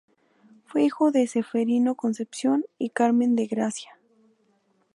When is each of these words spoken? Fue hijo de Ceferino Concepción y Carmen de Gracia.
Fue 0.65 0.81
hijo 0.83 1.11
de 1.11 1.27
Ceferino 1.27 1.93
Concepción 1.93 2.65
y 2.79 2.89
Carmen 2.89 3.35
de 3.35 3.45
Gracia. 3.45 3.99